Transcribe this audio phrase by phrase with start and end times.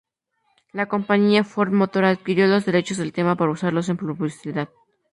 [0.73, 4.69] La compañía Ford Motor adquirió los derechos del tema para usarlo en publicidad.